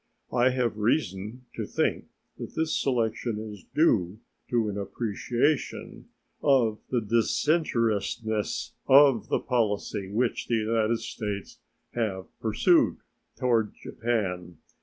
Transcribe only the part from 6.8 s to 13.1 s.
the disinterestedness of the policy which the United States have pursued